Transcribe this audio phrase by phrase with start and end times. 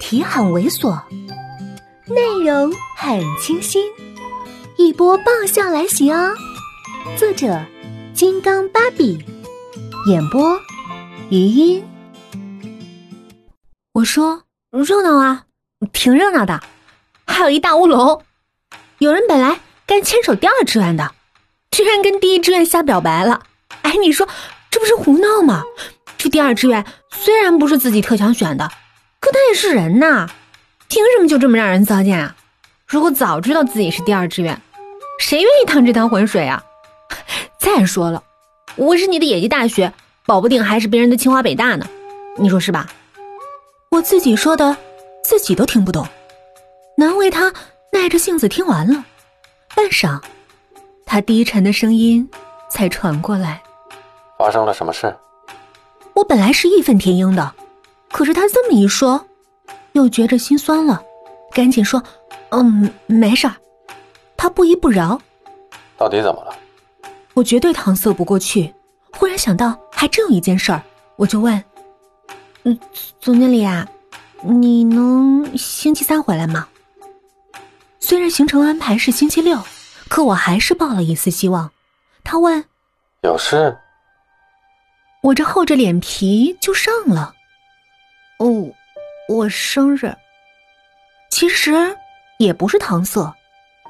[0.00, 0.98] 题很猥琐，
[2.06, 3.84] 内容很清新，
[4.76, 6.34] 一波爆笑来袭哦！
[7.16, 7.64] 作者：
[8.14, 9.22] 金刚芭比，
[10.08, 10.58] 演播：
[11.28, 11.84] 余音。
[13.92, 15.44] 我说热闹啊，
[15.92, 16.60] 挺热闹的，
[17.26, 18.24] 还有一大乌龙。
[18.98, 21.12] 有人本来该牵手第二志愿的，
[21.70, 23.42] 居然跟第一志愿瞎表白了。
[23.82, 24.26] 哎，你说
[24.70, 25.62] 这不是胡闹吗？
[26.16, 28.70] 这第二志愿虽然不是自己特想选的，
[29.20, 30.28] 可他也是人呐，
[30.88, 32.34] 凭什么就这么让人糟践啊？
[32.86, 34.60] 如果早知道自己是第二志愿，
[35.20, 36.62] 谁愿意趟这趟浑水啊？
[37.60, 38.22] 再说了，
[38.76, 39.92] 我是你的野鸡大学，
[40.26, 41.86] 保不定还是别人的清华北大呢，
[42.38, 42.88] 你说是吧？
[43.90, 44.76] 我自己说的，
[45.22, 46.06] 自己都听不懂，
[46.96, 47.52] 难为他
[47.92, 49.04] 耐着性子听完了。
[49.76, 50.20] 半晌，
[51.04, 52.28] 他低沉的声音
[52.68, 53.62] 才传过来
[54.38, 55.14] ：“发生了什么事？”
[56.14, 57.54] 我本来是义愤填膺的，
[58.20, 59.26] 可是他这么一说，
[59.92, 61.02] 又觉着心酸了，
[61.54, 62.02] 赶紧说
[62.52, 63.56] ：“嗯，没事儿。”
[64.36, 65.18] 他不依不饶
[65.96, 66.54] ：“到底怎么了？”
[67.32, 68.74] 我绝对搪塞不过去。
[69.12, 70.82] 忽然想到，还真有一件事儿，
[71.16, 71.64] 我就问
[72.64, 72.78] ：“嗯，
[73.22, 73.88] 总经理啊，
[74.42, 76.68] 你能星期三回来吗？”
[78.00, 79.58] 虽然行程安排是星期六，
[80.10, 81.70] 可我还是抱了一丝希望。
[82.22, 82.62] 他问
[83.24, 83.74] ：“有事？”
[85.24, 87.32] 我这厚着脸皮就上了。
[88.40, 88.70] 哦，
[89.28, 90.14] 我生日。
[91.30, 91.94] 其实
[92.38, 93.32] 也不是搪塞。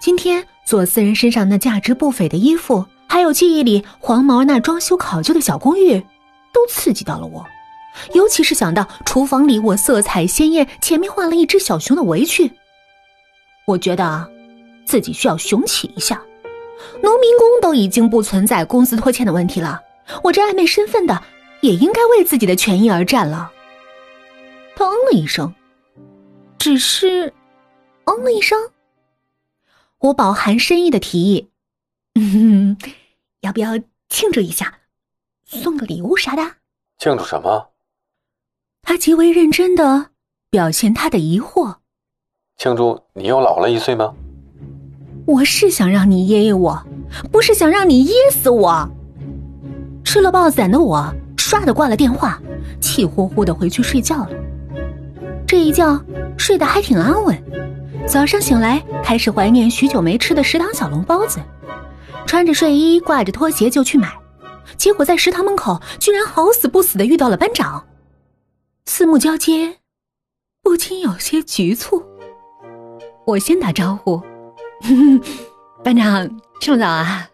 [0.00, 6.00] 今天左思人身上那价值不菲的衣服，还有记忆里黄毛那装修考究的小公寓，
[6.52, 7.46] 都刺激到了我。
[8.12, 12.50] 尤其是想到厨房里我色彩鲜艳、前面画了一只小熊的围裙，
[13.66, 14.28] 我觉得
[14.84, 16.20] 自己需要雄起一下。
[17.02, 19.80] 农民工都已经不存在工资拖欠的问题了。
[20.24, 21.22] 我这暧昧身份的，
[21.60, 23.52] 也应该为自己的权益而战了。
[24.80, 25.54] 他嗯了一声，
[26.56, 27.34] 只是
[28.04, 28.58] 嗯了一声。
[29.98, 31.50] 我饱含深意的提议
[32.16, 32.78] ：“嗯，
[33.42, 33.78] 要不要
[34.08, 34.78] 庆祝一下，
[35.44, 36.42] 送个礼物啥的？”
[36.96, 37.68] 庆祝什么？
[38.80, 40.12] 他极为认真的
[40.48, 41.76] 表现他的疑惑
[42.56, 44.14] ：“庆祝你又老了一岁吗？”
[45.28, 46.82] 我是想让你噎噎我，
[47.30, 48.90] 不是想让你噎死我。
[50.02, 52.40] 吃了豹子的我，唰的挂了电话，
[52.80, 54.30] 气呼呼的回去睡觉了。
[55.50, 56.00] 这一觉
[56.38, 57.36] 睡得还挺安稳。
[58.06, 61.40] 早上醒来，开始怀念许久没吃的食堂小笼包子，
[62.24, 64.16] 穿着睡衣，挂着拖鞋就去买。
[64.76, 67.84] 结果在食堂门口，居然好死不死的遇到了班长，
[68.86, 69.78] 四目交接，
[70.62, 72.00] 不禁有些局促。
[73.26, 74.22] 我先打招呼
[75.82, 77.28] ：“班长，这么早啊？”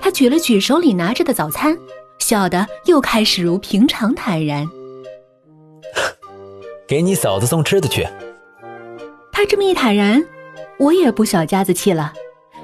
[0.00, 1.76] 他举了举手里拿着的早餐，
[2.20, 4.66] 笑得又开始如平常坦然。
[6.88, 8.08] 给你嫂子送吃的去。
[9.30, 10.24] 他这么一坦然，
[10.78, 12.14] 我也不小家子气了，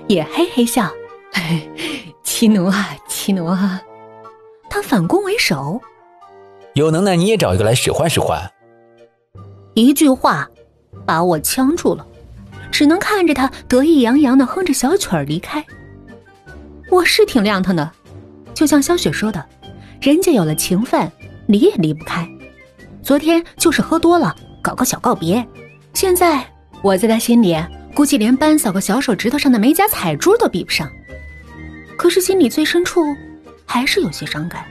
[0.09, 0.91] 也嘿嘿笑。
[2.25, 3.81] 欺奴啊，欺奴啊！
[4.71, 5.79] 他反攻为首，
[6.73, 8.51] 有能耐你也找一个来使唤使唤。
[9.75, 10.49] 一句话，
[11.05, 12.05] 把我呛住了，
[12.73, 15.65] 只能看着他得意洋洋的哼着小曲儿离开。
[16.91, 17.91] 我是挺亮堂的，
[18.55, 19.45] 就像萧雪说的，
[20.01, 21.11] 人家有了情分，
[21.47, 22.27] 离也离不开。
[23.05, 25.47] 昨天就是喝多了，搞个小告别。
[25.93, 26.43] 现在
[26.83, 27.55] 我在他心里，
[27.95, 30.91] 估计连扳扫个小手指头上的美甲彩珠都比不上。
[31.99, 33.05] 可是心里最深处，
[33.67, 34.65] 还是有些伤感。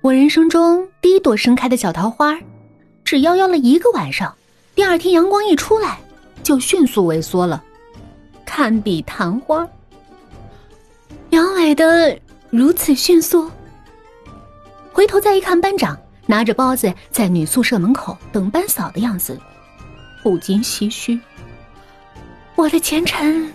[0.00, 2.34] 我人生中第一朵盛开的小桃花，
[3.04, 4.34] 只夭夭了一个晚上，
[4.74, 5.98] 第二天阳光一出来，
[6.42, 7.62] 就迅速萎缩了，
[8.46, 9.68] 堪比昙花。
[11.30, 12.18] 阳痿的
[12.48, 13.50] 如此迅速，
[14.90, 15.98] 回头再一看，班长
[16.30, 19.40] 拿着包子在女宿舍门口等班嫂的样子，
[20.22, 21.18] 不禁唏嘘。
[22.54, 23.50] 我的前程，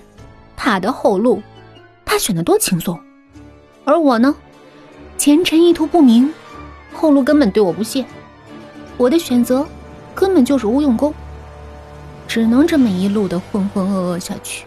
[0.58, 1.40] 他的后路，
[2.04, 3.00] 他选的多轻松，
[3.86, 4.36] 而我呢，
[5.20, 6.34] 前程意图不明，
[6.92, 8.04] 后路根本对我不屑，
[8.98, 9.64] 我的选择
[10.16, 11.14] 根本就是无用功，
[12.28, 14.66] 只能这么一路的浑浑噩噩下去。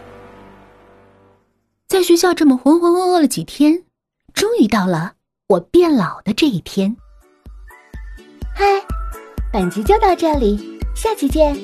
[1.89, 3.83] 在学校这么浑浑噩噩了几天，
[4.33, 5.15] 终于到了
[5.47, 6.95] 我变老的这一天。
[8.59, 8.65] 嗨，
[9.53, 11.55] 本集就到这里，下期见。